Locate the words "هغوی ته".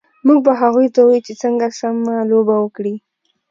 0.61-0.99